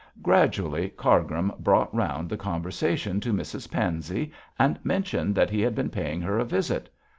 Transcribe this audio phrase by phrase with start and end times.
[0.23, 5.91] Gradually Cargrim brought round the conversation to Mrs Pansey and mentioned that he had been
[5.91, 6.89] paying her a visit.